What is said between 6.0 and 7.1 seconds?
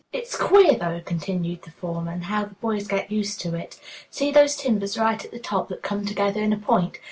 together in a point?